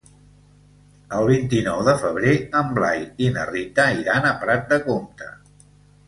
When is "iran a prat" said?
4.05-4.65